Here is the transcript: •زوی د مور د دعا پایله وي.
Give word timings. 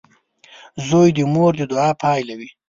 •زوی 0.87 1.09
د 1.17 1.19
مور 1.33 1.51
د 1.59 1.61
دعا 1.71 1.89
پایله 2.01 2.33
وي. 2.39 2.49